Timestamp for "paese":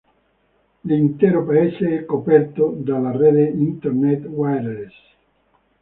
1.45-1.97